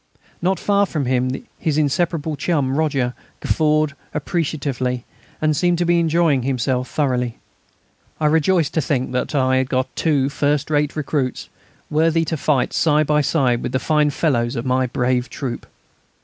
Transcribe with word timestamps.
Not 0.41 0.59
far 0.59 0.87
from 0.87 1.05
him 1.05 1.45
his 1.59 1.77
inseparable 1.77 2.35
chum, 2.35 2.75
Roger, 2.75 3.13
guffawed 3.39 3.93
appreciatively, 4.15 5.05
and 5.39 5.55
seemed 5.55 5.77
to 5.77 5.85
be 5.85 5.99
enjoying 5.99 6.41
himself 6.41 6.89
thoroughly. 6.89 7.37
I 8.19 8.25
rejoiced 8.25 8.73
to 8.73 8.81
think 8.81 9.11
that 9.11 9.35
I 9.35 9.57
had 9.57 9.69
got 9.69 9.95
two 9.95 10.27
first 10.29 10.71
rate 10.71 10.95
recruits, 10.95 11.49
worthy 11.91 12.25
to 12.25 12.35
fight 12.35 12.73
side 12.73 13.05
by 13.05 13.21
side 13.21 13.61
with 13.61 13.73
the 13.73 13.77
fine 13.77 14.09
fellows 14.09 14.55
of 14.55 14.65
my 14.65 14.87
brave 14.87 15.29
troop. 15.29 15.67